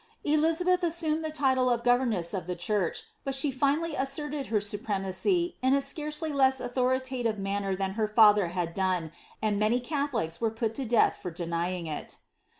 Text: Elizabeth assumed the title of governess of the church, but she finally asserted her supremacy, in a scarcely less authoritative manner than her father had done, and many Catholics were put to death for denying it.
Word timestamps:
Elizabeth 0.23 0.81
assumed 0.81 1.23
the 1.23 1.29
title 1.29 1.69
of 1.69 1.83
governess 1.83 2.33
of 2.33 2.47
the 2.47 2.55
church, 2.55 3.03
but 3.23 3.35
she 3.35 3.51
finally 3.51 3.93
asserted 3.93 4.47
her 4.47 4.59
supremacy, 4.59 5.57
in 5.61 5.75
a 5.75 5.79
scarcely 5.79 6.31
less 6.33 6.59
authoritative 6.59 7.37
manner 7.37 7.75
than 7.75 7.91
her 7.91 8.07
father 8.07 8.47
had 8.47 8.73
done, 8.73 9.11
and 9.43 9.59
many 9.59 9.79
Catholics 9.79 10.41
were 10.41 10.49
put 10.49 10.73
to 10.73 10.85
death 10.85 11.19
for 11.21 11.29
denying 11.29 11.85
it. 11.85 12.17